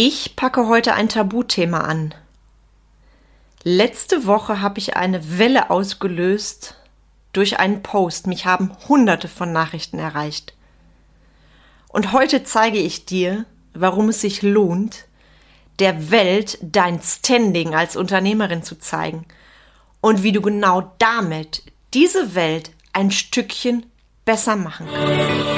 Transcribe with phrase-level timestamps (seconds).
[0.00, 2.14] Ich packe heute ein Tabuthema an.
[3.64, 6.76] Letzte Woche habe ich eine Welle ausgelöst
[7.32, 8.28] durch einen Post.
[8.28, 10.54] Mich haben hunderte von Nachrichten erreicht.
[11.88, 15.06] Und heute zeige ich dir, warum es sich lohnt,
[15.80, 19.26] der Welt dein Standing als Unternehmerin zu zeigen
[20.00, 23.84] und wie du genau damit diese Welt ein Stückchen
[24.24, 25.57] besser machen kannst.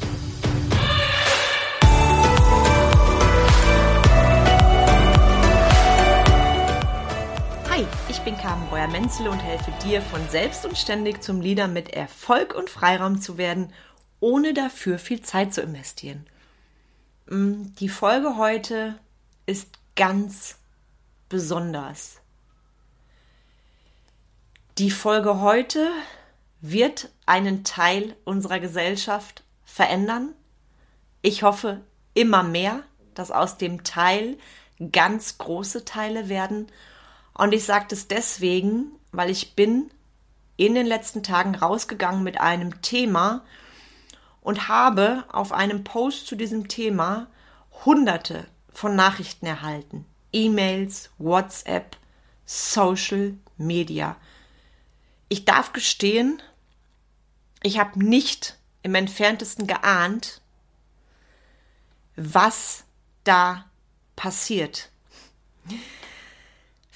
[8.51, 13.21] Carmen Breuer-Menzel und helfe dir, von selbst und ständig zum Leader mit Erfolg und Freiraum
[13.21, 13.71] zu werden,
[14.19, 16.25] ohne dafür viel Zeit zu investieren.
[17.27, 18.99] Mm, die Folge heute
[19.45, 20.57] ist ganz
[21.29, 22.19] besonders.
[24.77, 25.89] Die Folge heute
[26.59, 30.33] wird einen Teil unserer Gesellschaft verändern.
[31.21, 31.79] Ich hoffe
[32.15, 34.37] immer mehr, dass aus dem Teil
[34.91, 36.67] ganz große Teile werden
[37.33, 39.91] und ich sage das deswegen, weil ich bin
[40.57, 43.43] in den letzten Tagen rausgegangen mit einem Thema
[44.41, 47.27] und habe auf einem Post zu diesem Thema
[47.85, 50.05] hunderte von Nachrichten erhalten.
[50.33, 51.97] E-Mails, WhatsApp,
[52.45, 54.15] Social Media.
[55.29, 56.41] Ich darf gestehen,
[57.63, 60.41] ich habe nicht im entferntesten geahnt,
[62.15, 62.83] was
[63.23, 63.65] da
[64.15, 64.89] passiert.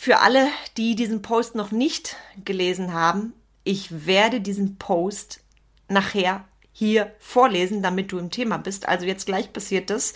[0.06, 5.40] Für alle, die diesen Post noch nicht gelesen haben, ich werde diesen Post
[5.88, 8.88] nachher hier vorlesen, damit du im Thema bist.
[8.88, 10.14] Also jetzt gleich passiert das.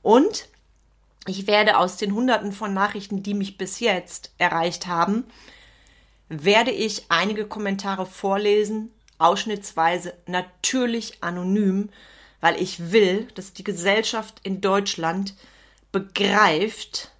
[0.00, 0.46] Und
[1.26, 5.24] ich werde aus den Hunderten von Nachrichten, die mich bis jetzt erreicht haben,
[6.28, 11.88] werde ich einige Kommentare vorlesen, ausschnittsweise natürlich anonym,
[12.40, 15.34] weil ich will, dass die Gesellschaft in Deutschland
[15.90, 17.11] begreift,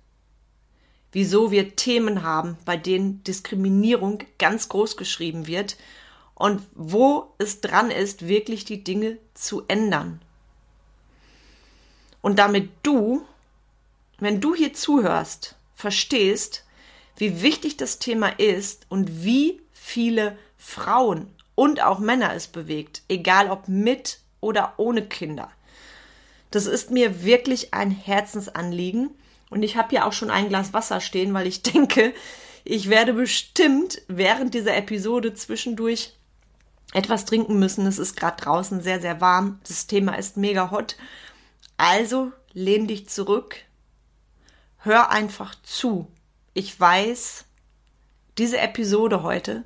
[1.13, 5.77] wieso wir Themen haben, bei denen Diskriminierung ganz groß geschrieben wird
[6.35, 10.21] und wo es dran ist, wirklich die Dinge zu ändern.
[12.23, 13.25] Und damit du,
[14.19, 16.65] wenn du hier zuhörst, verstehst,
[17.17, 23.51] wie wichtig das Thema ist und wie viele Frauen und auch Männer es bewegt, egal
[23.51, 25.51] ob mit oder ohne Kinder.
[26.51, 29.11] Das ist mir wirklich ein Herzensanliegen
[29.53, 32.15] und ich habe ja auch schon ein Glas Wasser stehen, weil ich denke,
[32.65, 36.15] ich werde bestimmt während dieser Episode zwischendurch
[36.93, 37.87] etwas trinken müssen.
[37.87, 39.61] Es ist gerade draußen sehr, sehr warm.
[39.67, 40.97] Das Thema ist mega hot.
[41.77, 43.57] Also lehn dich zurück.
[44.79, 46.11] Hör einfach zu.
[46.55, 47.45] Ich weiß,
[48.39, 49.65] diese Episode heute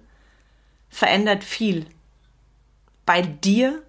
[0.89, 1.87] verändert viel.
[3.05, 3.83] Bei dir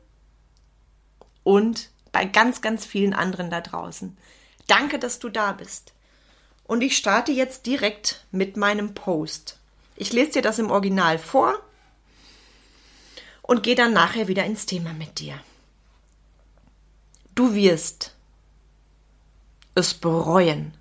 [1.43, 4.17] und bei ganz, ganz vielen anderen da draußen.
[4.67, 5.93] Danke, dass du da bist.
[6.65, 9.57] Und ich starte jetzt direkt mit meinem Post.
[9.95, 11.59] Ich lese dir das im Original vor
[13.41, 15.39] und gehe dann nachher wieder ins Thema mit dir.
[17.33, 18.13] Du wirst
[19.75, 20.73] es bereuen.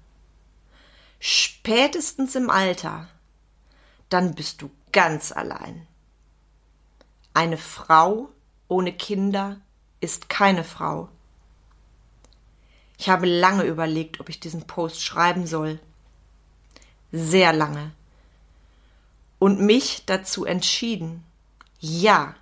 [1.20, 3.08] Spätestens im Alter,
[4.08, 5.86] dann bist du ganz allein.
[7.34, 8.30] Eine Frau
[8.68, 9.60] ohne Kinder
[10.00, 11.10] ist keine Frau.
[12.98, 15.78] Ich habe lange überlegt, ob ich diesen Post schreiben soll.
[17.12, 17.92] Sehr lange.
[19.38, 21.24] Und mich dazu entschieden.
[21.78, 22.34] Ja,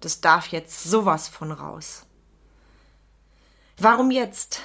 [0.00, 2.04] das darf jetzt sowas von raus.
[3.78, 4.60] Warum jetzt?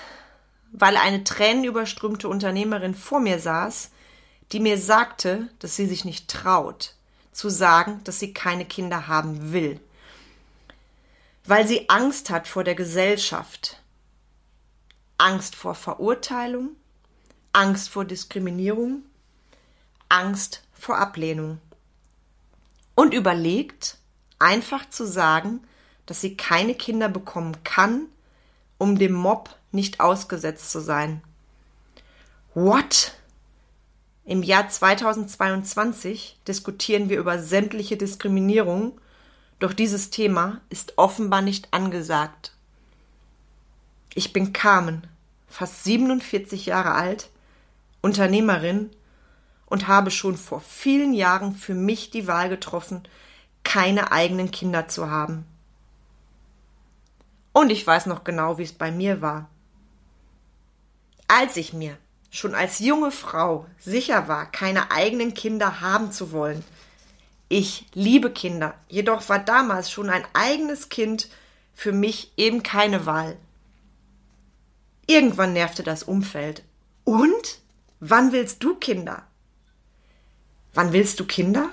[0.71, 3.91] Weil eine tränenüberströmte Unternehmerin vor mir saß,
[4.51, 6.95] die mir sagte, dass sie sich nicht traut,
[7.31, 9.79] zu sagen, dass sie keine Kinder haben will.
[11.45, 13.81] Weil sie Angst hat vor der Gesellschaft,
[15.17, 16.75] Angst vor Verurteilung,
[17.53, 19.03] Angst vor Diskriminierung,
[20.09, 21.59] Angst vor Ablehnung.
[22.95, 23.97] Und überlegt,
[24.39, 25.61] einfach zu sagen,
[26.05, 28.07] dass sie keine Kinder bekommen kann,
[28.77, 31.21] um dem Mob nicht ausgesetzt zu sein.
[32.53, 33.13] What?
[34.23, 38.99] Im Jahr 2022 diskutieren wir über sämtliche Diskriminierung,
[39.59, 42.54] doch dieses Thema ist offenbar nicht angesagt.
[44.17, 45.05] Ich bin Carmen,
[45.49, 47.29] fast 47 Jahre alt,
[48.01, 48.89] Unternehmerin
[49.65, 53.03] und habe schon vor vielen Jahren für mich die Wahl getroffen,
[53.65, 55.43] keine eigenen Kinder zu haben.
[57.51, 59.49] Und ich weiß noch genau, wie es bei mir war.
[61.27, 61.97] Als ich mir
[62.31, 66.63] schon als junge Frau sicher war, keine eigenen Kinder haben zu wollen.
[67.49, 71.27] Ich liebe Kinder, jedoch war damals schon ein eigenes Kind
[71.73, 73.37] für mich eben keine Wahl.
[75.07, 76.63] Irgendwann nervte das Umfeld.
[77.03, 77.59] Und?
[77.99, 79.23] Wann willst du Kinder?
[80.73, 81.69] Wann willst du Kinder?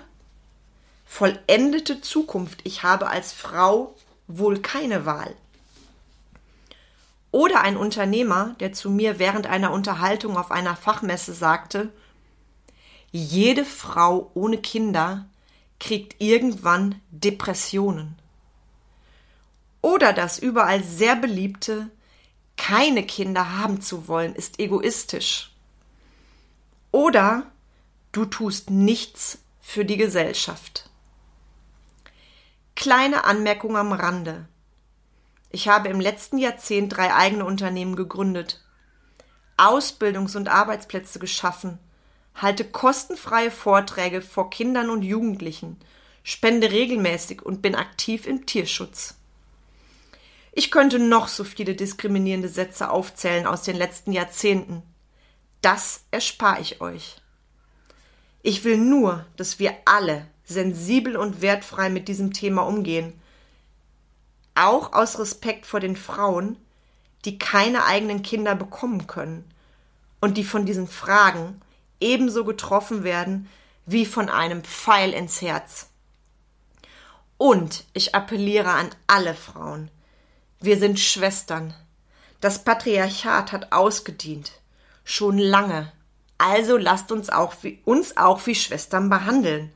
[1.06, 2.60] Vollendete Zukunft.
[2.64, 3.94] Ich habe als Frau
[4.28, 5.34] wohl keine Wahl.
[7.30, 11.90] Oder ein Unternehmer, der zu mir während einer Unterhaltung auf einer Fachmesse sagte,
[13.10, 15.26] jede Frau ohne Kinder
[15.80, 18.16] kriegt irgendwann Depressionen.
[19.80, 21.90] Oder das überall sehr beliebte,
[22.56, 25.52] keine Kinder haben zu wollen, ist egoistisch.
[26.90, 27.50] Oder
[28.12, 30.90] du tust nichts für die Gesellschaft.
[32.74, 34.46] Kleine Anmerkung am Rande.
[35.50, 38.62] Ich habe im letzten Jahrzehnt drei eigene Unternehmen gegründet,
[39.56, 41.78] Ausbildungs- und Arbeitsplätze geschaffen,
[42.34, 45.78] halte kostenfreie Vorträge vor Kindern und Jugendlichen,
[46.22, 49.16] spende regelmäßig und bin aktiv im Tierschutz.
[50.52, 54.82] Ich könnte noch so viele diskriminierende Sätze aufzählen aus den letzten Jahrzehnten.
[55.62, 57.16] Das erspare ich euch.
[58.42, 63.14] Ich will nur, dass wir alle sensibel und wertfrei mit diesem Thema umgehen
[64.54, 66.56] auch aus Respekt vor den Frauen,
[67.24, 69.50] die keine eigenen Kinder bekommen können
[70.20, 71.60] und die von diesen Fragen
[72.00, 73.48] ebenso getroffen werden
[73.86, 75.88] wie von einem Pfeil ins Herz.
[77.38, 79.90] Und ich appelliere an alle Frauen.
[80.62, 81.74] Wir sind Schwestern.
[82.40, 84.52] Das Patriarchat hat ausgedient.
[85.02, 85.90] Schon lange.
[86.38, 89.72] Also lasst uns auch wie, uns auch wie Schwestern behandeln.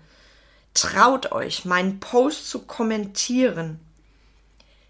[0.75, 3.81] Traut euch, meinen Post zu kommentieren.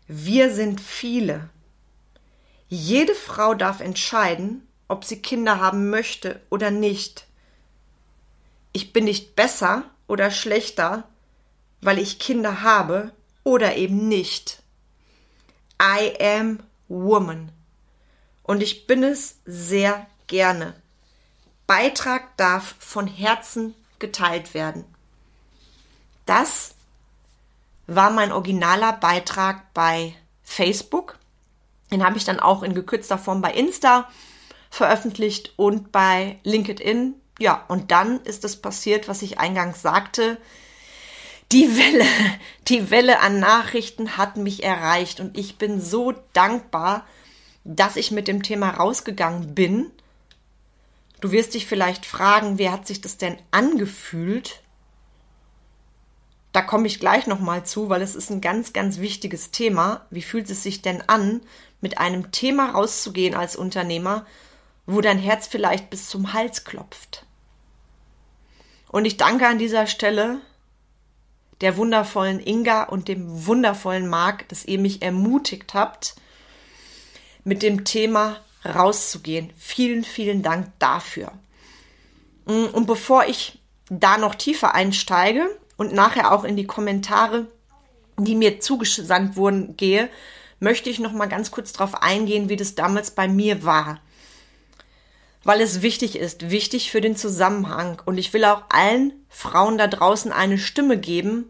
[0.06, 1.48] Wir sind viele.
[2.68, 7.26] Jede Frau darf entscheiden, ob sie Kinder haben möchte oder nicht.
[8.72, 11.08] Ich bin nicht besser oder schlechter,
[11.80, 13.12] weil ich Kinder habe
[13.44, 14.62] oder eben nicht.
[15.80, 17.52] I am woman.
[18.42, 20.74] Und ich bin es sehr gerne.
[21.66, 24.84] Beitrag darf von Herzen geteilt werden.
[26.26, 26.74] Das
[27.86, 31.18] war mein originaler Beitrag bei Facebook.
[31.90, 34.08] Den habe ich dann auch in gekürzter Form bei Insta
[34.70, 37.14] veröffentlicht und bei LinkedIn.
[37.38, 40.38] Ja, und dann ist es passiert, was ich eingangs sagte.
[41.52, 42.06] Die Welle,
[42.66, 47.06] die Welle an Nachrichten hat mich erreicht und ich bin so dankbar,
[47.62, 49.90] dass ich mit dem Thema rausgegangen bin.
[51.20, 54.60] Du wirst dich vielleicht fragen, wie hat sich das denn angefühlt?
[56.52, 60.06] Da komme ich gleich nochmal zu, weil es ist ein ganz, ganz wichtiges Thema.
[60.10, 61.42] Wie fühlt es sich denn an,
[61.80, 64.26] mit einem Thema rauszugehen als Unternehmer,
[64.86, 67.24] wo dein Herz vielleicht bis zum Hals klopft?
[68.88, 70.40] Und ich danke an dieser Stelle
[71.60, 76.16] der wundervollen Inga und dem wundervollen Marc, dass ihr mich ermutigt habt,
[77.44, 79.52] mit dem Thema rauszugehen.
[79.56, 81.32] Vielen, vielen Dank dafür.
[82.44, 83.58] Und bevor ich
[83.88, 87.46] da noch tiefer einsteige, und nachher auch in die Kommentare,
[88.18, 90.08] die mir zugesandt wurden, gehe,
[90.58, 94.00] möchte ich noch mal ganz kurz darauf eingehen, wie das damals bei mir war.
[95.46, 98.02] Weil es wichtig ist, wichtig für den Zusammenhang.
[98.04, 101.44] Und ich will auch allen Frauen da draußen eine Stimme geben,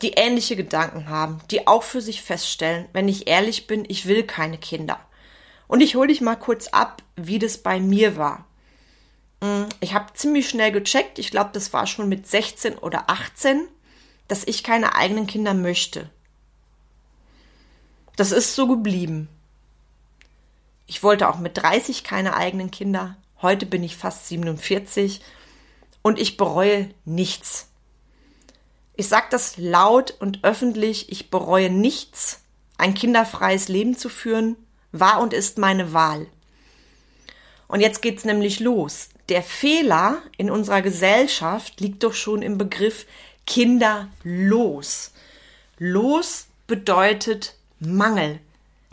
[0.00, 4.22] die ähnliche Gedanken haben, die auch für sich feststellen, wenn ich ehrlich bin, ich will
[4.22, 5.00] keine Kinder.
[5.66, 8.46] Und ich hole dich mal kurz ab, wie das bei mir war.
[9.40, 13.66] Mm, ich habe ziemlich schnell gecheckt, ich glaube, das war schon mit 16 oder 18,
[14.28, 16.10] dass ich keine eigenen Kinder möchte.
[18.14, 19.28] Das ist so geblieben.
[20.92, 23.16] Ich wollte auch mit 30 keine eigenen Kinder.
[23.40, 25.22] Heute bin ich fast 47
[26.02, 27.70] und ich bereue nichts.
[28.94, 32.42] Ich sage das laut und öffentlich, ich bereue nichts.
[32.76, 34.56] Ein kinderfreies Leben zu führen
[34.92, 36.26] war und ist meine Wahl.
[37.68, 43.06] Und jetzt geht's nämlich los der Fehler in unserer Gesellschaft liegt doch schon im Begriff
[43.46, 45.12] kinderlos.
[45.78, 48.40] Los bedeutet Mangel.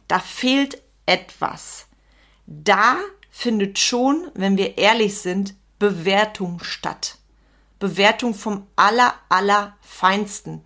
[0.07, 1.88] Da fehlt etwas.
[2.51, 2.97] Da
[3.29, 7.19] findet schon, wenn wir ehrlich sind, Bewertung statt.
[7.77, 10.63] Bewertung vom aller, aller Feinsten.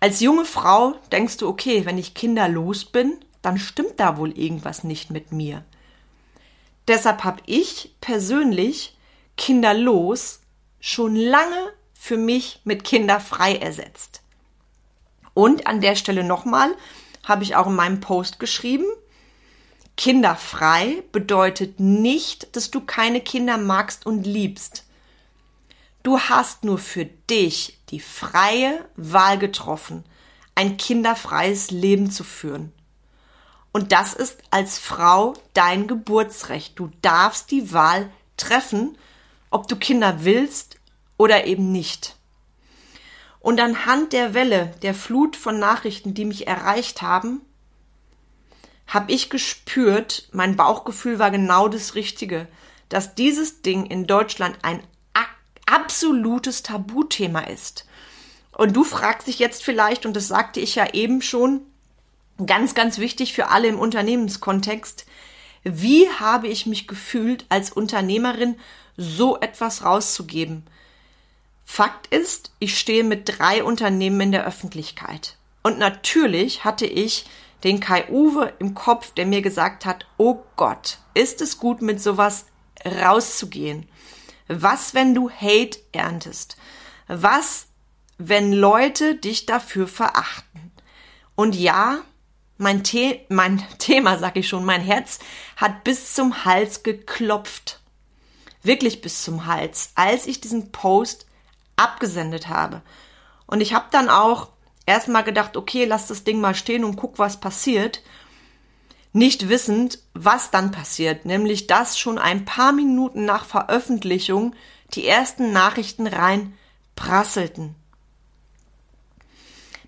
[0.00, 4.84] Als junge Frau denkst du, okay, wenn ich kinderlos bin, dann stimmt da wohl irgendwas
[4.84, 5.64] nicht mit mir.
[6.88, 8.98] Deshalb habe ich persönlich
[9.38, 10.40] kinderlos
[10.78, 14.20] schon lange für mich mit kinderfrei ersetzt.
[15.32, 16.74] Und an der Stelle nochmal,
[17.24, 18.84] habe ich auch in meinem Post geschrieben.
[19.96, 24.84] Kinderfrei bedeutet nicht, dass du keine Kinder magst und liebst.
[26.02, 30.04] Du hast nur für dich die freie Wahl getroffen,
[30.54, 32.72] ein kinderfreies Leben zu führen.
[33.72, 36.78] Und das ist als Frau dein Geburtsrecht.
[36.78, 38.96] Du darfst die Wahl treffen,
[39.50, 40.78] ob du Kinder willst
[41.16, 42.16] oder eben nicht.
[43.40, 47.42] Und anhand der Welle, der Flut von Nachrichten, die mich erreicht haben,
[48.86, 52.46] habe ich gespürt, mein Bauchgefühl war genau das Richtige,
[52.88, 54.82] dass dieses Ding in Deutschland ein
[55.66, 57.86] absolutes Tabuthema ist.
[58.52, 61.60] Und du fragst dich jetzt vielleicht, und das sagte ich ja eben schon,
[62.44, 65.06] ganz, ganz wichtig für alle im Unternehmenskontext.
[65.64, 68.56] Wie habe ich mich gefühlt, als Unternehmerin
[68.96, 70.64] so etwas rauszugeben?
[71.64, 75.36] Fakt ist, ich stehe mit drei Unternehmen in der Öffentlichkeit.
[75.62, 77.26] Und natürlich hatte ich
[77.64, 82.02] den Kai Uwe im Kopf, der mir gesagt hat, oh Gott, ist es gut, mit
[82.02, 82.46] sowas
[82.84, 83.88] rauszugehen?
[84.48, 86.56] Was, wenn du Hate erntest?
[87.08, 87.68] Was,
[88.18, 90.72] wenn Leute dich dafür verachten?
[91.34, 92.00] Und ja,
[92.58, 95.18] mein, The mein Thema, sag ich schon, mein Herz
[95.56, 97.80] hat bis zum Hals geklopft.
[98.62, 101.26] Wirklich bis zum Hals, als ich diesen Post
[101.76, 102.82] abgesendet habe.
[103.46, 104.48] Und ich habe dann auch
[104.86, 108.02] erstmal gedacht, okay, lass das Ding mal stehen und guck, was passiert.
[109.12, 114.54] Nicht wissend, was dann passiert, nämlich dass schon ein paar Minuten nach Veröffentlichung
[114.94, 116.54] die ersten Nachrichten rein
[116.94, 117.74] prasselten.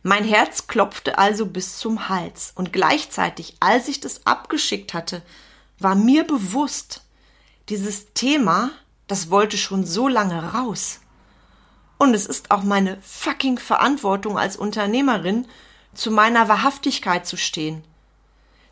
[0.02, 5.22] Mein Herz klopfte also bis zum Hals, und gleichzeitig, als ich das abgeschickt hatte,
[5.78, 7.02] war mir bewusst,
[7.68, 8.70] dieses Thema,
[9.06, 11.00] das wollte schon so lange raus.
[11.98, 15.46] Und es ist auch meine fucking Verantwortung als Unternehmerin,
[15.94, 17.82] zu meiner Wahrhaftigkeit zu stehen.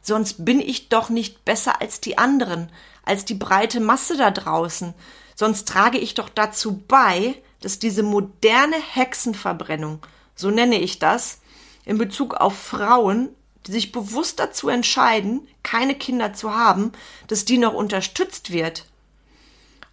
[0.00, 2.70] Sonst bin ich doch nicht besser als die anderen,
[3.04, 4.94] als die breite Masse da draußen.
[5.34, 10.00] Sonst trage ich doch dazu bei, dass diese moderne Hexenverbrennung
[10.36, 11.40] so nenne ich das,
[11.84, 13.30] in Bezug auf Frauen,
[13.66, 16.92] die sich bewusst dazu entscheiden, keine Kinder zu haben,
[17.26, 18.84] dass die noch unterstützt wird.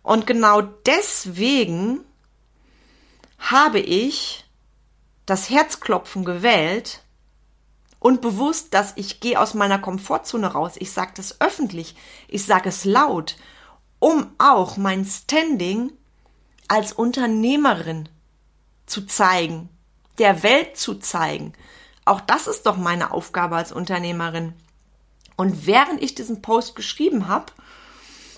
[0.03, 2.01] Und genau deswegen
[3.51, 4.45] habe ich
[5.25, 7.01] das Herzklopfen gewählt
[7.99, 10.73] und bewusst, dass ich gehe aus meiner Komfortzone raus.
[10.77, 11.95] Ich sage das öffentlich,
[12.27, 13.37] ich sage es laut,
[13.99, 15.93] um auch mein Standing
[16.67, 18.09] als Unternehmerin
[18.85, 19.69] zu zeigen
[20.17, 21.53] der Welt zu zeigen.
[22.05, 24.53] Auch das ist doch meine Aufgabe als Unternehmerin.
[25.35, 27.47] Und während ich diesen Post geschrieben habe,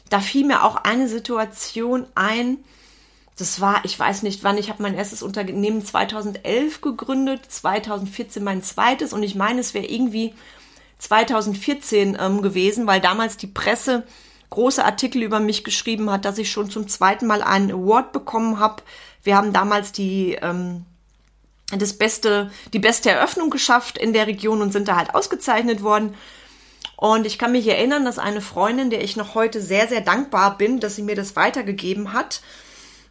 [0.10, 2.64] da fiel mir auch eine Situation ein,
[3.38, 8.64] das war, ich weiß nicht wann, ich habe mein erstes Unternehmen 2011 gegründet, 2014 mein
[8.64, 10.34] zweites und ich meine, es wäre irgendwie
[11.00, 14.04] 2014 ähm, gewesen, weil damals die Presse
[14.50, 18.60] große Artikel über mich geschrieben hat, dass ich schon zum zweiten Mal einen Award bekommen
[18.60, 18.84] habe.
[19.24, 20.86] Wir haben damals die ähm,
[21.72, 26.16] das beste, die beste Eröffnung geschafft in der Region und sind da halt ausgezeichnet worden.
[26.96, 30.58] Und ich kann mich erinnern, dass eine Freundin, der ich noch heute sehr, sehr dankbar
[30.58, 32.42] bin, dass sie mir das weitergegeben hat,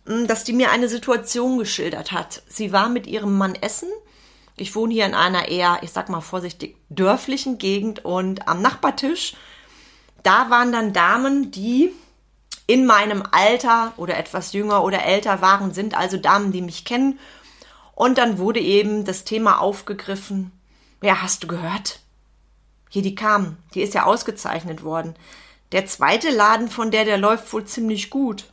[0.04, 2.42] dass die mir eine Situation geschildert hat.
[2.48, 3.88] Sie war mit ihrem Mann essen.
[4.56, 9.34] Ich wohne hier in einer eher, ich sag mal vorsichtig, dörflichen Gegend und am Nachbartisch,
[10.22, 11.90] da waren dann Damen, die
[12.66, 17.18] in meinem Alter oder etwas jünger oder älter waren, sind also Damen, die mich kennen
[17.94, 20.50] und dann wurde eben das Thema aufgegriffen.
[21.02, 22.00] Ja, hast du gehört?
[22.88, 23.56] Hier, die kam.
[23.74, 25.14] Die ist ja ausgezeichnet worden.
[25.72, 28.46] Der zweite Laden von der, der läuft wohl ziemlich gut.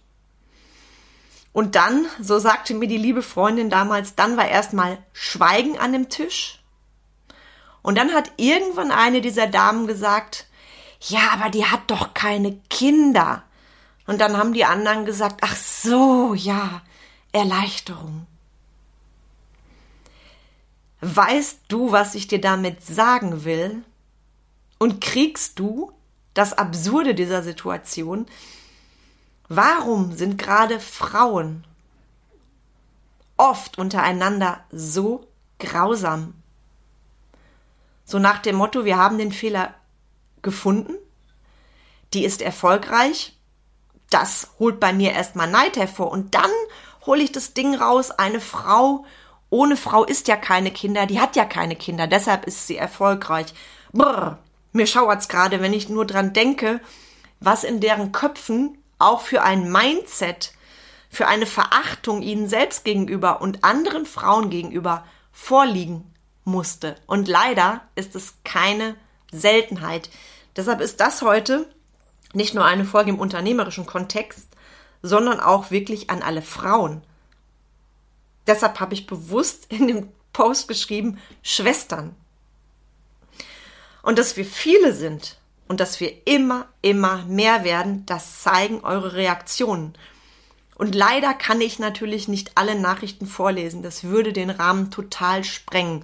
[1.54, 6.10] Und dann, so sagte mir die liebe Freundin damals, dann war erstmal Schweigen an dem
[6.10, 6.60] Tisch.
[7.82, 10.48] Und dann hat irgendwann eine dieser Damen gesagt,
[11.02, 13.44] ja, aber die hat doch keine Kinder.
[14.06, 16.82] Und dann haben die anderen gesagt, ach so, ja,
[17.32, 18.28] Erleichterung.
[21.02, 23.84] Weißt du, was ich dir damit sagen will?
[24.78, 25.92] Und kriegst du
[26.34, 28.28] das Absurde dieser Situation?
[29.54, 31.66] Warum sind gerade Frauen
[33.36, 35.28] oft untereinander so
[35.60, 36.36] grausam?
[38.06, 39.74] So nach dem Motto, wir haben den Fehler
[40.42, 40.94] gefunden,
[42.14, 43.38] die ist erfolgreich,
[44.10, 46.52] das holt bei mir erstmal Neid hervor und dann
[47.06, 49.06] hole ich das Ding raus, eine Frau
[49.50, 53.54] ohne Frau ist ja keine Kinder, die hat ja keine Kinder, deshalb ist sie erfolgreich.
[53.92, 54.38] Brr,
[54.72, 56.80] mir schauert's gerade, wenn ich nur dran denke,
[57.42, 60.54] was in deren Köpfen auch für ein Mindset,
[61.10, 66.14] für eine Verachtung ihnen selbst gegenüber und anderen Frauen gegenüber vorliegen
[66.46, 66.96] musste.
[67.08, 68.96] Und leider ist es keine
[69.32, 70.10] Seltenheit.
[70.56, 71.70] Deshalb ist das heute
[72.34, 74.48] nicht nur eine Folge im unternehmerischen Kontext,
[75.02, 77.02] sondern auch wirklich an alle Frauen.
[78.48, 82.16] Deshalb habe ich bewusst in dem Post geschrieben, Schwestern.
[84.02, 85.38] Und dass wir viele sind
[85.72, 89.94] und dass wir immer, immer mehr werden, das zeigen eure Reaktionen.
[90.76, 93.82] Und leider kann ich natürlich nicht alle Nachrichten vorlesen.
[93.82, 96.04] Das würde den Rahmen total sprengen.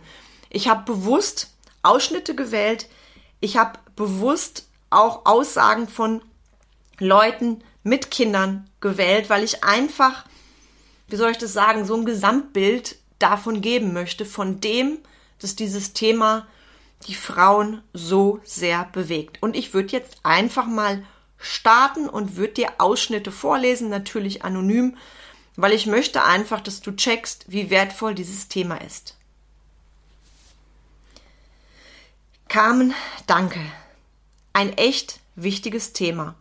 [0.50, 2.88] Ich habe bewusst Ausschnitte gewählt.
[3.42, 6.22] Ich habe bewusst auch Aussagen von
[6.98, 10.24] Leuten mit Kindern gewählt, weil ich einfach,
[11.10, 15.00] wie soll ich das sagen, so ein Gesamtbild davon geben möchte, von dem,
[15.40, 16.48] dass dieses Thema
[17.06, 19.42] die Frauen so sehr bewegt.
[19.42, 21.04] Und ich würde jetzt einfach mal
[21.38, 24.98] starten und würde dir Ausschnitte vorlesen, natürlich anonym,
[25.56, 29.16] weil ich möchte einfach, dass du checkst, wie wertvoll dieses Thema ist.
[32.48, 32.94] Carmen,
[33.26, 33.60] danke.
[34.54, 36.36] Ein echt wichtiges Thema.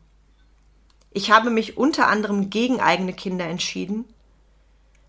[1.13, 4.05] Ich habe mich unter anderem gegen eigene Kinder entschieden,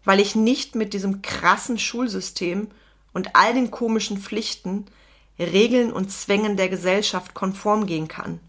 [0.05, 2.69] weil ich nicht mit diesem krassen Schulsystem
[3.13, 4.85] und all den komischen Pflichten,
[5.39, 8.39] Regeln und Zwängen der Gesellschaft konform gehen kann.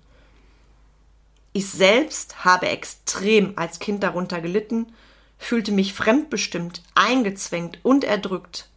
[1.53, 4.93] Ich selbst habe extrem als Kind darunter gelitten,
[5.39, 8.69] fühlte mich fremdbestimmt, eingezwängt und erdrückt.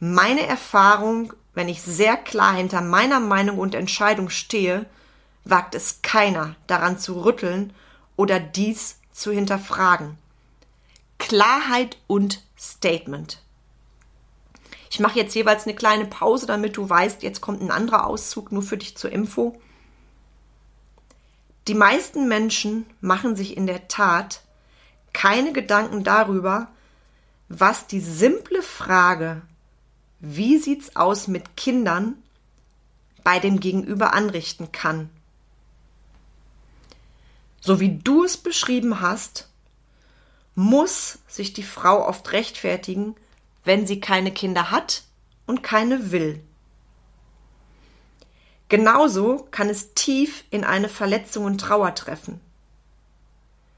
[0.00, 4.86] Meine Erfahrung, wenn ich sehr klar hinter meiner Meinung und Entscheidung stehe,
[5.44, 7.72] wagt es keiner daran zu rütteln
[8.16, 10.18] oder dies zu hinterfragen.
[11.18, 13.40] Klarheit und Statement.
[14.92, 18.52] Ich mache jetzt jeweils eine kleine Pause, damit du weißt, jetzt kommt ein anderer Auszug
[18.52, 19.58] nur für dich zur Info.
[21.66, 24.42] Die meisten Menschen machen sich in der Tat
[25.14, 26.68] keine Gedanken darüber,
[27.48, 29.40] was die simple Frage,
[30.20, 32.14] wie sieht's aus mit Kindern,
[33.24, 35.08] bei dem Gegenüber anrichten kann
[37.62, 39.48] so wie du es beschrieben hast,
[40.54, 43.14] muss sich die Frau oft rechtfertigen,
[43.64, 45.02] wenn sie keine Kinder hat
[45.46, 46.42] und keine will.
[48.68, 52.40] Genauso kann es tief in eine Verletzung und Trauer treffen.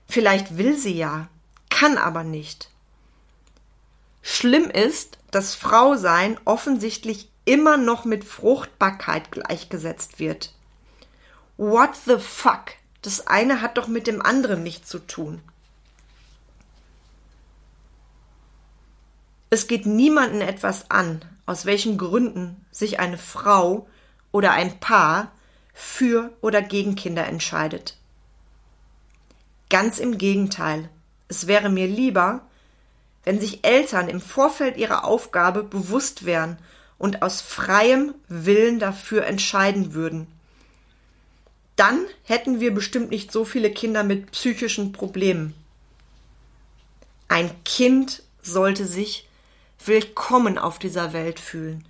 [0.07, 1.29] Vielleicht will sie ja,
[1.69, 2.71] kann aber nicht.
[4.23, 10.55] Schlimm ist, dass Frausein offensichtlich immer noch mit Fruchtbarkeit gleichgesetzt wird.
[11.57, 12.73] What the fuck?
[13.03, 15.43] Das eine hat doch mit dem anderen nichts zu tun.
[19.55, 23.87] Es geht niemanden etwas an, aus welchen Gründen sich eine Frau
[24.33, 25.31] oder ein Paar
[25.73, 27.97] für oder gegen Kinder entscheidet.
[29.71, 30.91] Ganz im Gegenteil,
[31.29, 32.41] es wäre mir lieber,
[33.23, 36.59] wenn sich Eltern im Vorfeld ihrer Aufgabe bewusst wären
[36.99, 40.27] und aus freiem Willen dafür entscheiden würden
[41.77, 45.55] dann hätten wir bestimmt nicht so viele Kinder mit psychischen Problemen.
[47.29, 49.29] Ein Kind sollte sich
[49.87, 51.85] willkommen auf dieser Welt fühlen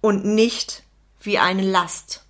[0.00, 0.82] und nicht
[1.20, 2.24] wie eine Last.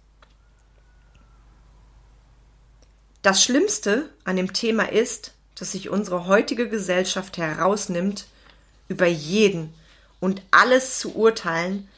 [3.22, 8.26] Das Schlimmste an dem Thema ist, dass sich unsere heutige Gesellschaft herausnimmt,
[8.88, 9.72] über jeden
[10.20, 11.88] und alles zu urteilen,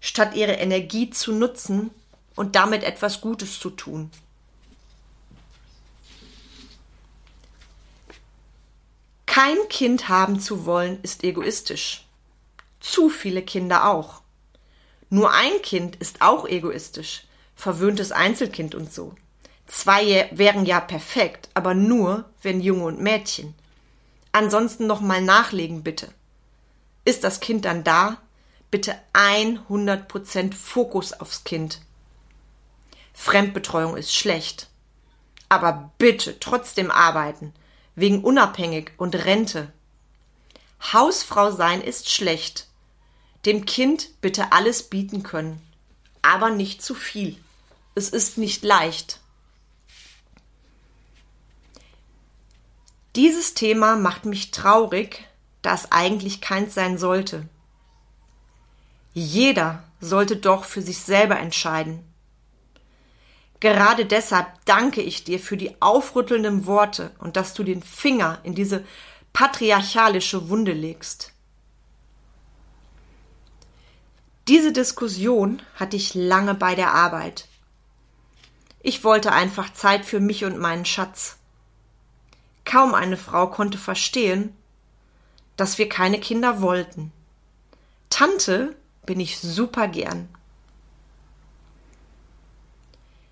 [0.00, 1.90] statt ihre Energie zu nutzen
[2.34, 4.10] und damit etwas Gutes zu tun.
[9.26, 12.05] Kein Kind haben zu wollen ist egoistisch.
[12.88, 14.22] Zu viele Kinder auch.
[15.10, 17.24] Nur ein Kind ist auch egoistisch.
[17.56, 19.12] Verwöhntes Einzelkind und so.
[19.66, 23.56] Zwei wären ja perfekt, aber nur, wenn Junge und Mädchen.
[24.30, 26.08] Ansonsten noch mal nachlegen, bitte.
[27.04, 28.18] Ist das Kind dann da?
[28.70, 31.80] Bitte 100% Fokus aufs Kind.
[33.12, 34.68] Fremdbetreuung ist schlecht.
[35.48, 37.52] Aber bitte trotzdem arbeiten
[37.96, 39.72] wegen unabhängig und Rente.
[40.92, 42.68] Hausfrau sein ist schlecht.
[43.46, 45.62] Dem Kind bitte alles bieten können,
[46.20, 47.36] aber nicht zu viel.
[47.94, 49.20] Es ist nicht leicht.
[53.14, 55.26] Dieses Thema macht mich traurig,
[55.62, 57.48] da es eigentlich keins sein sollte.
[59.14, 62.04] Jeder sollte doch für sich selber entscheiden,
[63.60, 68.54] Gerade deshalb danke ich dir für die aufrüttelnden Worte und dass du den Finger in
[68.54, 68.84] diese
[69.32, 71.32] patriarchalische Wunde legst.
[74.48, 77.48] Diese Diskussion hatte ich lange bei der Arbeit.
[78.80, 81.38] Ich wollte einfach Zeit für mich und meinen Schatz.
[82.64, 84.54] Kaum eine Frau konnte verstehen,
[85.56, 87.12] dass wir keine Kinder wollten.
[88.08, 90.28] Tante bin ich super gern.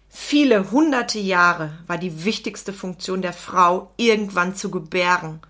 [0.09, 5.41] Viele hunderte Jahre war die wichtigste Funktion der Frau, irgendwann zu gebären.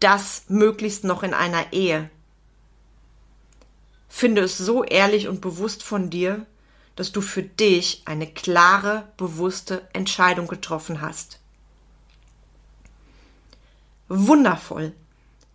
[0.00, 2.10] Das möglichst noch in einer Ehe.
[4.16, 6.46] Finde es so ehrlich und bewusst von dir,
[6.94, 11.40] dass du für dich eine klare, bewusste Entscheidung getroffen hast.
[14.08, 14.92] Wundervoll.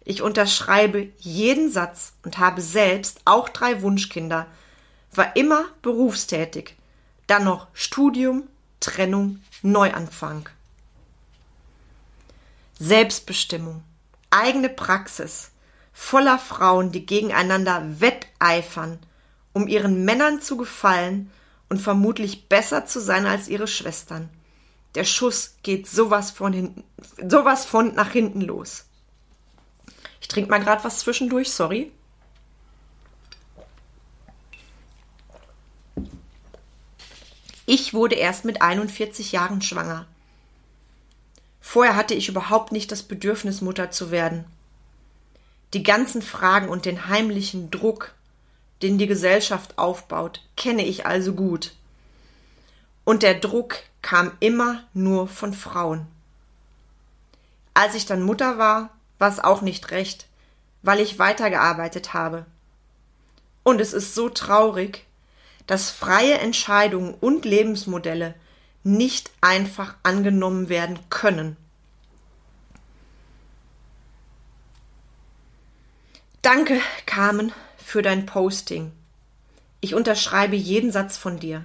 [0.03, 4.45] Ich unterschreibe jeden Satz und habe selbst auch drei Wunschkinder,
[5.13, 6.75] war immer berufstätig,
[7.27, 8.43] dann noch Studium,
[8.81, 10.49] Trennung, Neuanfang.
[12.77, 13.85] Selbstbestimmung,
[14.31, 15.51] eigene Praxis,
[15.99, 18.99] voller Frauen, die gegeneinander wetteifern,
[19.51, 21.29] um ihren Männern zu gefallen
[21.67, 24.29] und vermutlich besser zu sein als ihre Schwestern.
[24.95, 26.83] Der Schuss geht sowas von hinten,
[27.27, 28.85] sowas von nach hinten los.
[30.21, 31.91] Ich trinke mal gerade was zwischendurch, sorry.
[37.65, 40.07] Ich wurde erst mit 41 Jahren schwanger.
[41.59, 44.45] Vorher hatte ich überhaupt nicht das Bedürfnis, Mutter zu werden.
[45.73, 48.13] Die ganzen Fragen und den heimlichen Druck,
[48.81, 51.73] den die Gesellschaft aufbaut, kenne ich also gut.
[53.03, 56.07] Und der Druck kam immer nur von Frauen.
[57.73, 60.27] Als ich dann Mutter war, war es auch nicht recht,
[60.81, 62.45] weil ich weitergearbeitet habe.
[63.63, 65.05] Und es ist so traurig,
[65.67, 68.33] dass freie Entscheidungen und Lebensmodelle
[68.83, 71.57] nicht einfach angenommen werden können.
[76.51, 78.91] Danke, Carmen, für dein Posting.
[79.81, 81.63] Ich unterschreibe jeden Satz von dir.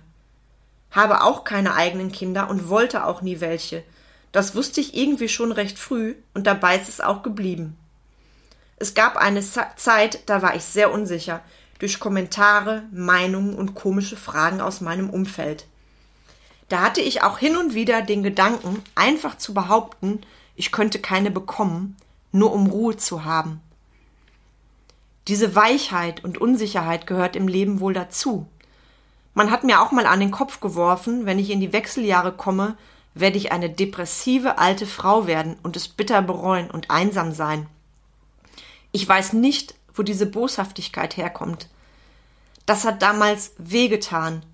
[0.90, 3.82] Habe auch keine eigenen Kinder und wollte auch nie welche.
[4.30, 7.78] Das wusste ich irgendwie schon recht früh und dabei ist es auch geblieben.
[8.76, 9.42] Es gab eine
[9.76, 11.40] Zeit, da war ich sehr unsicher,
[11.78, 15.64] durch Kommentare, Meinungen und komische Fragen aus meinem Umfeld.
[16.68, 20.20] Da hatte ich auch hin und wieder den Gedanken, einfach zu behaupten,
[20.56, 21.96] ich könnte keine bekommen,
[22.32, 23.62] nur um Ruhe zu haben.
[25.28, 28.46] Diese Weichheit und Unsicherheit gehört im Leben wohl dazu.
[29.32, 32.76] Man hat mir auch mal an den Kopf geworfen, wenn ich in die Wechseljahre komme,
[33.14, 37.66] werde ich eine depressive alte Frau werden und es bitter bereuen und einsam sein.
[38.92, 41.68] Ich weiß nicht, wo diese Boshaftigkeit herkommt.
[42.66, 44.44] Das hat damals wehgetan.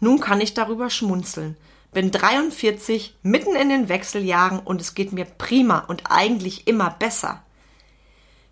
[0.00, 1.56] Nun kann ich darüber schmunzeln.
[1.92, 7.42] Bin 43, mitten in den Wechseljahren und es geht mir prima und eigentlich immer besser.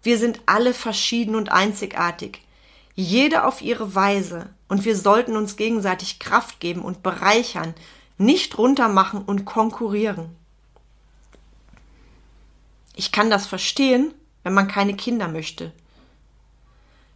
[0.07, 2.41] Wir sind alle verschieden und einzigartig.
[2.95, 4.51] Jede auf ihre Weise.
[4.69, 7.75] Und wir sollten uns gegenseitig Kraft geben und bereichern,
[8.17, 10.29] nicht runtermachen und konkurrieren.
[12.95, 14.15] Ich kann das verstehen,
[14.45, 15.73] wenn man keine Kinder möchte.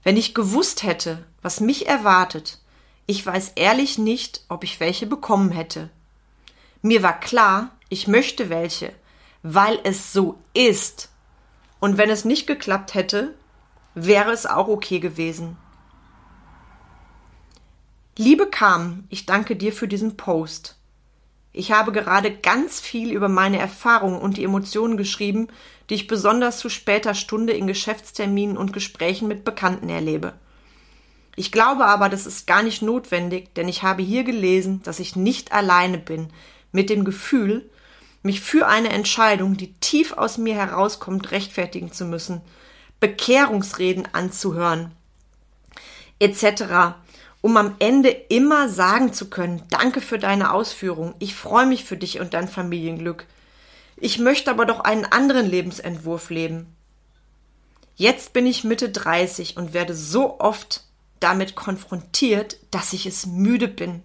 [0.03, 2.59] Wenn ich gewusst hätte, was mich erwartet,
[3.07, 5.90] ich weiß ehrlich nicht, ob ich welche bekommen hätte.
[6.83, 8.92] Mir war klar, ich möchte welche,
[9.44, 11.11] weil es so ist.
[11.80, 13.34] Und wenn es nicht geklappt hätte,
[13.94, 15.56] wäre es auch okay gewesen.
[18.16, 20.76] Liebe Carmen, ich danke dir für diesen Post.
[21.52, 25.48] Ich habe gerade ganz viel über meine Erfahrungen und die Emotionen geschrieben,
[25.88, 30.34] die ich besonders zu später Stunde in Geschäftsterminen und Gesprächen mit Bekannten erlebe.
[31.34, 35.16] Ich glaube aber, das ist gar nicht notwendig, denn ich habe hier gelesen, dass ich
[35.16, 36.28] nicht alleine bin
[36.70, 37.68] mit dem Gefühl,
[38.22, 42.42] mich für eine Entscheidung, die tief aus mir herauskommt, rechtfertigen zu müssen,
[43.00, 44.92] Bekehrungsreden anzuhören,
[46.18, 46.94] etc
[47.40, 51.96] um am Ende immer sagen zu können, danke für deine Ausführung, ich freue mich für
[51.96, 53.26] dich und dein Familienglück.
[53.96, 56.74] Ich möchte aber doch einen anderen Lebensentwurf leben.
[57.96, 60.85] Jetzt bin ich Mitte 30 und werde so oft
[61.18, 64.02] damit konfrontiert, dass ich es müde bin.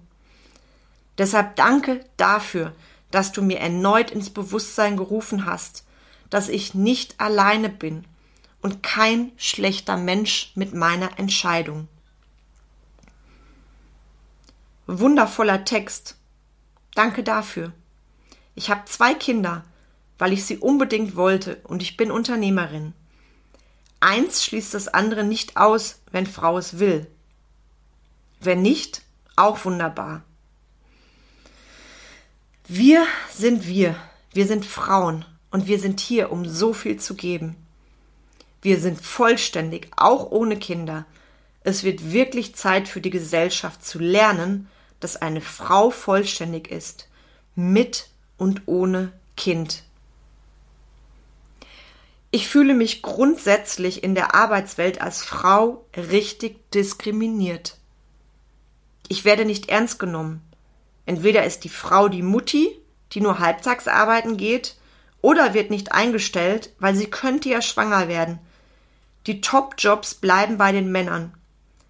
[1.17, 2.73] Deshalb danke dafür,
[3.15, 5.86] dass du mir erneut ins Bewusstsein gerufen hast,
[6.30, 8.04] dass ich nicht alleine bin
[8.62, 11.88] und kein schlechter Mensch mit meiner Entscheidung.
[14.86, 16.17] Wundervoller Text.
[16.93, 17.71] Danke dafür.
[18.54, 19.63] Ich habe zwei Kinder,
[20.17, 22.91] weil ich sie unbedingt wollte und ich bin Unternehmerin.
[24.01, 27.08] Eins schließt das andere nicht aus, wenn Frau es will.
[28.41, 29.04] Wenn nicht,
[29.38, 30.23] auch wunderbar.
[32.67, 33.95] Wir sind wir,
[34.34, 37.56] wir sind Frauen und wir sind hier, um so viel zu geben.
[38.63, 41.06] Wir sind vollständig, auch ohne Kinder.
[41.62, 44.67] Es wird wirklich Zeit für die Gesellschaft zu lernen,
[44.99, 47.08] dass eine Frau vollständig ist,
[47.54, 49.84] mit und ohne Kind.
[52.32, 57.78] Ich fühle mich grundsätzlich in der Arbeitswelt als Frau richtig diskriminiert.
[59.08, 60.41] Ich werde nicht ernst genommen.
[61.06, 62.70] Entweder ist die Frau die Mutti,
[63.12, 64.76] die nur halbtags arbeiten geht,
[65.22, 68.39] oder wird nicht eingestellt, weil sie könnte ja schwanger werden.
[69.28, 71.34] Die Top-Jobs bleiben bei den Männern.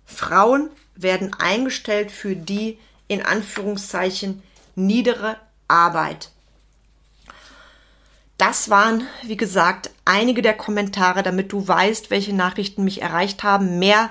[0.05, 4.41] Frauen werden eingestellt für die in Anführungszeichen
[4.75, 6.31] niedere Arbeit.
[8.37, 13.79] Das waren, wie gesagt, einige der Kommentare, damit du weißt, welche Nachrichten mich erreicht haben.
[13.79, 14.09] Mehr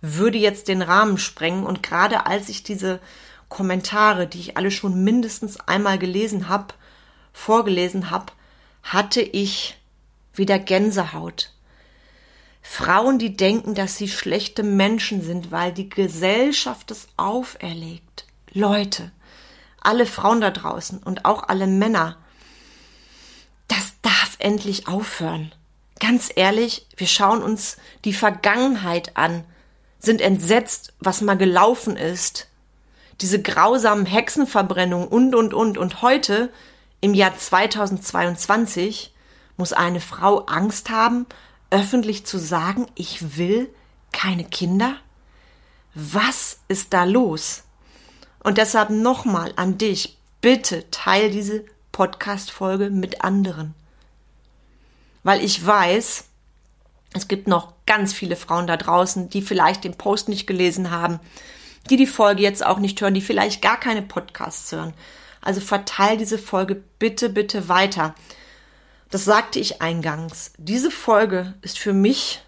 [0.00, 1.64] würde jetzt den Rahmen sprengen.
[1.64, 3.00] Und gerade als ich diese
[3.54, 6.74] Kommentare, die ich alle schon mindestens einmal gelesen habe,
[7.32, 8.32] vorgelesen habe,
[8.82, 9.78] hatte ich
[10.34, 11.52] wieder Gänsehaut.
[12.60, 18.26] Frauen, die denken, dass sie schlechte Menschen sind, weil die Gesellschaft es auferlegt.
[18.52, 19.12] Leute,
[19.80, 22.16] alle Frauen da draußen und auch alle Männer,
[23.68, 25.54] das darf endlich aufhören.
[26.00, 29.44] Ganz ehrlich, wir schauen uns die Vergangenheit an,
[30.00, 32.48] sind entsetzt, was mal gelaufen ist.
[33.20, 35.78] Diese grausamen Hexenverbrennungen und, und, und.
[35.78, 36.50] Und heute,
[37.00, 39.12] im Jahr 2022,
[39.56, 41.26] muss eine Frau Angst haben,
[41.70, 43.68] öffentlich zu sagen, ich will
[44.12, 44.96] keine Kinder?
[45.94, 47.64] Was ist da los?
[48.42, 53.74] Und deshalb nochmal an dich, bitte teil diese Podcast-Folge mit anderen.
[55.22, 56.24] Weil ich weiß,
[57.14, 61.20] es gibt noch ganz viele Frauen da draußen, die vielleicht den Post nicht gelesen haben,
[61.90, 64.94] die die Folge jetzt auch nicht hören, die vielleicht gar keine Podcasts hören.
[65.40, 68.14] Also verteil diese Folge bitte, bitte weiter.
[69.10, 70.52] Das sagte ich eingangs.
[70.56, 72.42] Diese Folge ist für mich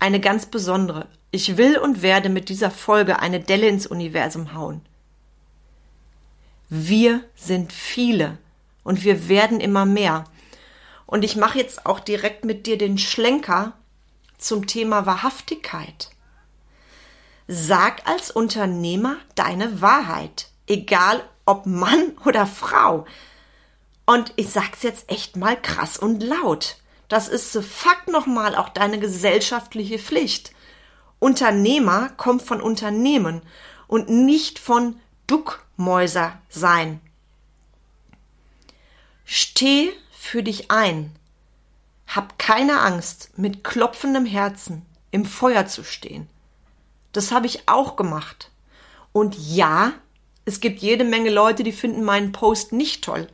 [0.00, 1.06] eine ganz besondere.
[1.30, 4.80] Ich will und werde mit dieser Folge eine Delle ins Universum hauen.
[6.70, 8.38] Wir sind viele
[8.82, 10.24] und wir werden immer mehr.
[11.06, 13.74] Und ich mache jetzt auch direkt mit dir den Schlenker
[14.38, 16.10] zum Thema Wahrhaftigkeit.
[17.50, 23.06] Sag als Unternehmer deine Wahrheit, egal ob Mann oder Frau.
[24.04, 26.76] Und ich sag's jetzt echt mal krass und laut.
[27.08, 30.52] Das ist so fuck nochmal auch deine gesellschaftliche Pflicht.
[31.20, 33.40] Unternehmer kommt von Unternehmen
[33.86, 37.00] und nicht von Duckmäuser sein.
[39.24, 41.16] Steh für dich ein.
[42.06, 46.28] Hab keine Angst, mit klopfendem Herzen im Feuer zu stehen.
[47.12, 48.50] Das habe ich auch gemacht.
[49.12, 49.92] Und ja,
[50.44, 53.28] es gibt jede Menge Leute, die finden meinen Post nicht toll.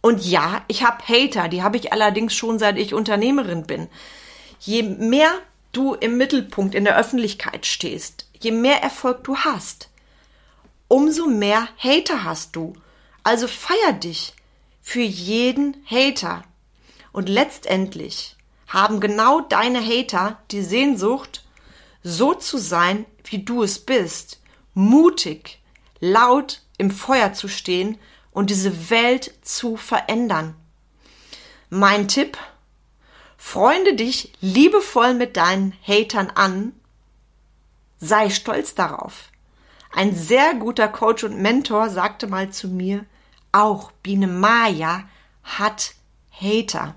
[0.00, 3.88] Und ja, ich habe Hater, die habe ich allerdings schon seit ich Unternehmerin bin.
[4.58, 5.30] Je mehr
[5.72, 9.88] du im Mittelpunkt in der Öffentlichkeit stehst, je mehr Erfolg du hast,
[10.88, 12.74] umso mehr Hater hast du.
[13.22, 14.34] Also feier dich
[14.82, 16.42] für jeden Hater.
[17.12, 21.44] Und letztendlich haben genau deine Hater die Sehnsucht,
[22.02, 24.40] so zu sein, wie du es bist,
[24.74, 25.60] mutig,
[26.00, 27.98] laut im Feuer zu stehen
[28.32, 30.54] und diese Welt zu verändern.
[31.70, 32.38] Mein Tipp,
[33.36, 36.72] freunde dich liebevoll mit deinen Hatern an,
[37.98, 39.30] sei stolz darauf.
[39.94, 43.04] Ein sehr guter Coach und Mentor sagte mal zu mir,
[43.52, 45.04] auch Biene Maya
[45.44, 45.94] hat
[46.30, 46.94] Hater.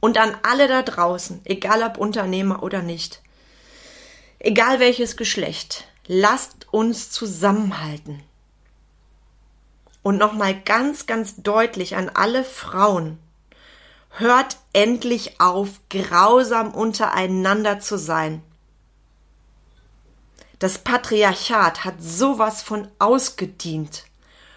[0.00, 3.22] Und an alle da draußen, egal ob Unternehmer oder nicht,
[4.40, 8.22] egal welches Geschlecht, lasst uns zusammenhalten.
[10.02, 13.18] Und nochmal ganz, ganz deutlich an alle Frauen,
[14.10, 18.42] hört endlich auf, grausam untereinander zu sein.
[20.58, 24.04] Das Patriarchat hat sowas von ausgedient.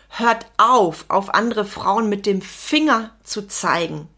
[0.10, 4.10] Hört auf, auf andere Frauen mit dem Finger zu zeigen.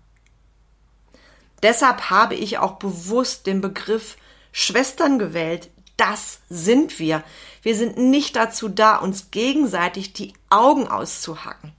[1.62, 4.17] Deshalb habe ich auch bewusst den Begriff
[4.57, 5.69] Schwestern gewählt.
[5.97, 7.25] Das sind wir.
[7.61, 11.73] Wir sind nicht dazu da, uns gegenseitig die Augen auszuhacken.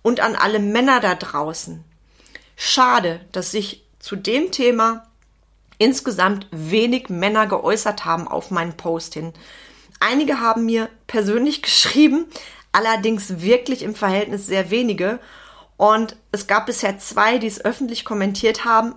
[0.00, 1.82] Und an alle Männer da draußen.
[2.54, 5.08] Schade, dass sich zu dem Thema
[5.78, 9.32] insgesamt wenig Männer geäußert haben auf meinen Post hin.
[9.98, 12.26] Einige haben mir persönlich geschrieben,
[12.70, 15.18] allerdings wirklich im Verhältnis sehr wenige.
[15.76, 18.94] Und es gab bisher zwei, die es öffentlich kommentiert haben.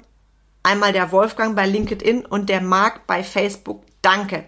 [0.64, 3.84] Einmal der Wolfgang bei LinkedIn und der Marc bei Facebook.
[4.02, 4.46] Danke.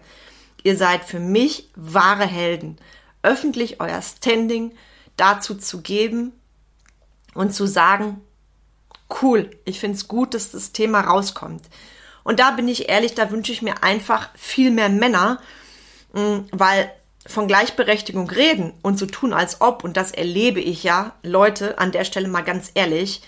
[0.64, 2.78] Ihr seid für mich wahre Helden.
[3.24, 4.74] Öffentlich euer Standing
[5.18, 6.34] dazu zu geben
[7.34, 8.22] und zu sagen,
[9.22, 11.64] cool, ich finde es gut, dass das Thema rauskommt.
[12.24, 15.40] Und da bin ich ehrlich, da wünsche ich mir einfach viel mehr Männer,
[16.14, 16.92] mm, weil
[17.26, 21.92] von Gleichberechtigung reden und so tun als ob, und das erlebe ich ja, Leute, an
[21.92, 23.22] der Stelle mal ganz ehrlich,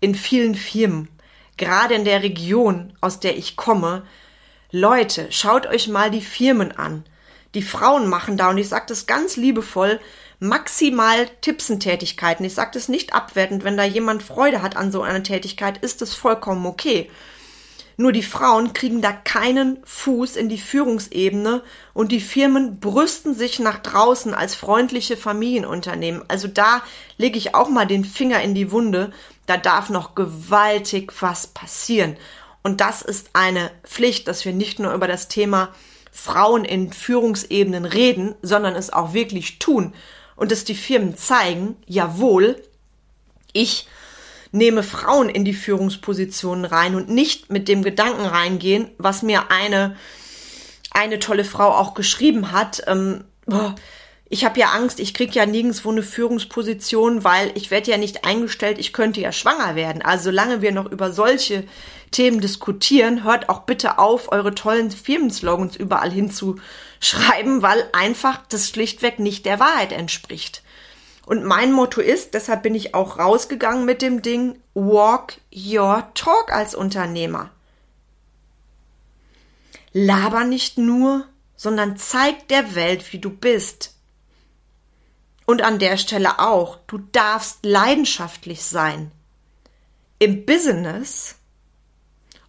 [0.00, 1.08] in vielen Firmen.
[1.56, 4.02] Gerade in der Region, aus der ich komme,
[4.70, 7.04] Leute, schaut euch mal die Firmen an.
[7.54, 10.00] Die Frauen machen da, und ich sage das ganz liebevoll,
[10.40, 12.44] maximal Tippsentätigkeiten.
[12.44, 16.02] Ich sage das nicht abwertend, wenn da jemand Freude hat an so einer Tätigkeit, ist
[16.02, 17.10] das vollkommen okay.
[17.96, 23.60] Nur die Frauen kriegen da keinen Fuß in die Führungsebene und die Firmen brüsten sich
[23.60, 26.22] nach draußen als freundliche Familienunternehmen.
[26.28, 26.82] Also da
[27.18, 29.12] lege ich auch mal den Finger in die Wunde.
[29.46, 32.16] Da darf noch gewaltig was passieren.
[32.62, 35.68] Und das ist eine Pflicht, dass wir nicht nur über das Thema
[36.10, 39.92] Frauen in Führungsebenen reden, sondern es auch wirklich tun.
[40.34, 42.60] Und dass die Firmen zeigen, jawohl,
[43.52, 43.86] ich
[44.54, 49.96] nehme Frauen in die Führungspositionen rein und nicht mit dem Gedanken reingehen, was mir eine,
[50.92, 52.82] eine tolle Frau auch geschrieben hat.
[52.86, 53.24] Ähm,
[54.28, 58.24] ich habe ja Angst, ich krieg ja nirgendwo eine Führungsposition, weil ich werde ja nicht
[58.24, 60.02] eingestellt, ich könnte ja schwanger werden.
[60.02, 61.64] Also solange wir noch über solche
[62.12, 69.18] Themen diskutieren, hört auch bitte auf, eure tollen Firmenslogans überall hinzuschreiben, weil einfach das schlichtweg
[69.18, 70.63] nicht der Wahrheit entspricht.
[71.26, 76.52] Und mein Motto ist, deshalb bin ich auch rausgegangen mit dem Ding, walk your talk
[76.52, 77.50] als Unternehmer.
[79.92, 83.94] Laber nicht nur, sondern zeig der Welt, wie du bist.
[85.46, 89.12] Und an der Stelle auch, du darfst leidenschaftlich sein.
[90.18, 91.36] Im Business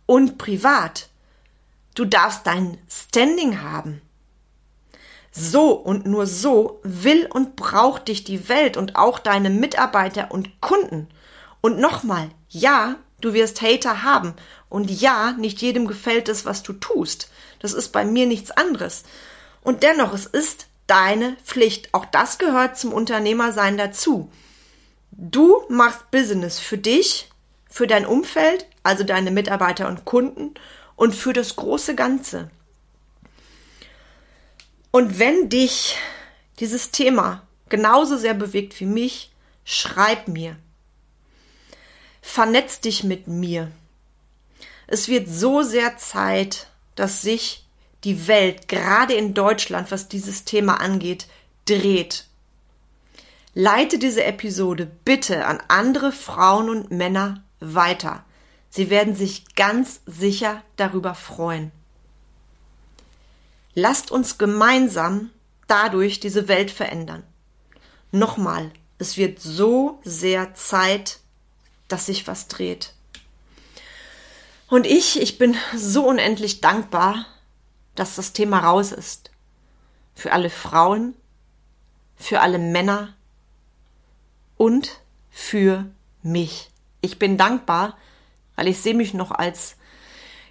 [0.06, 1.10] und privat.
[1.94, 4.02] Du darfst dein Standing haben.
[5.38, 10.62] So und nur so will und braucht dich die Welt und auch deine Mitarbeiter und
[10.62, 11.10] Kunden.
[11.60, 14.34] Und nochmal, ja, du wirst Hater haben.
[14.70, 17.30] Und ja, nicht jedem gefällt es, was du tust.
[17.60, 19.04] Das ist bei mir nichts anderes.
[19.62, 21.94] Und dennoch, es ist deine Pflicht.
[21.94, 24.32] Auch das gehört zum Unternehmersein dazu.
[25.12, 27.30] Du machst Business für dich,
[27.70, 30.54] für dein Umfeld, also deine Mitarbeiter und Kunden
[30.96, 32.50] und für das große Ganze.
[34.96, 35.98] Und wenn dich
[36.62, 39.30] dieses Thema genauso sehr bewegt wie mich,
[39.66, 40.56] schreib mir.
[42.22, 43.70] Vernetz dich mit mir.
[44.88, 47.66] Es wird so sehr Zeit, dass sich
[48.06, 51.28] die Welt, gerade in Deutschland, was dieses Thema angeht,
[51.66, 52.28] dreht.
[53.54, 58.24] Leite diese Episode bitte an andere Frauen und Männer weiter.
[58.70, 61.74] Sie werden sich ganz sicher darüber freuen.
[63.76, 65.30] Lasst uns gemeinsam
[65.68, 67.24] dadurch diese Welt verändern.
[68.12, 71.20] Nochmal, es wird so sehr Zeit,
[71.90, 72.94] dass sich was dreht.
[74.68, 77.26] Und ich, ich bin so unendlich dankbar,
[77.94, 79.32] dass das Thema raus ist.
[80.16, 81.14] Für alle Frauen,
[82.16, 83.14] für alle Männer
[84.58, 85.86] und für
[86.24, 86.72] mich.
[87.02, 87.98] Ich bin dankbar,
[88.56, 89.76] weil ich sehe mich noch als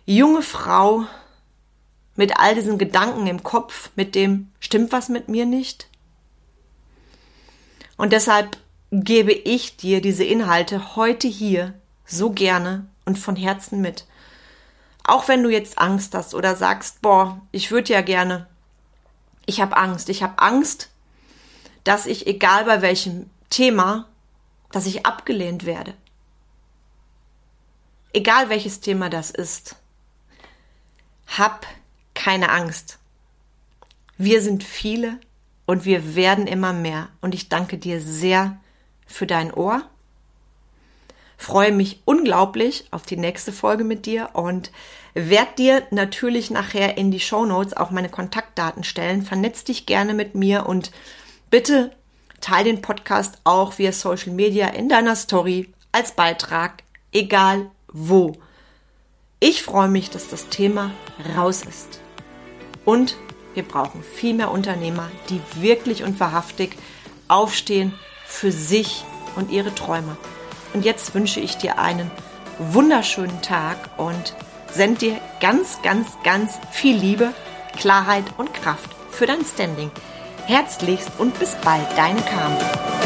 [0.05, 1.07] junge Frau
[2.17, 5.89] mit all diesen Gedanken im Kopf, mit dem stimmt was mit mir nicht?
[7.97, 8.57] Und deshalb
[8.91, 11.75] gebe ich dir diese Inhalte heute hier
[12.05, 14.07] so gerne und von Herzen mit.
[15.05, 18.47] Auch wenn du jetzt Angst hast oder sagst, boah, ich würde ja gerne.
[19.47, 20.09] Ich habe Angst.
[20.09, 20.91] Ich habe Angst,
[21.85, 24.09] dass ich, egal bei welchem Thema,
[24.73, 25.95] dass ich abgelehnt werde.
[28.13, 29.77] Egal welches Thema das ist.
[31.27, 31.67] Hab
[32.25, 32.99] keine Angst.
[34.17, 35.19] Wir sind viele
[35.67, 37.09] und wir werden immer mehr.
[37.21, 38.57] Und ich danke dir sehr
[39.07, 39.83] für dein Ohr.
[41.37, 44.73] Freue mich unglaublich auf die nächste Folge mit dir und
[45.13, 49.21] werde dir natürlich nachher in die Show Notes auch meine Kontaktdaten stellen.
[49.21, 50.93] Vernetz dich gerne mit mir und
[51.51, 51.95] bitte
[52.41, 58.33] teile den Podcast auch via Social Media in deiner Story als Beitrag, egal wo.
[59.41, 60.91] Ich freue mich, dass das Thema
[61.37, 62.01] raus ist.
[62.85, 63.17] Und
[63.55, 66.77] wir brauchen viel mehr Unternehmer, die wirklich und wahrhaftig
[67.29, 67.95] aufstehen
[68.27, 69.05] für sich
[69.37, 70.17] und ihre Träume.
[70.73, 72.11] Und jetzt wünsche ich dir einen
[72.59, 74.35] wunderschönen Tag und
[74.73, 77.33] sende dir ganz, ganz, ganz viel Liebe,
[77.77, 79.91] Klarheit und Kraft für dein Standing.
[80.47, 83.04] Herzlichst und bis bald, deine Carmen.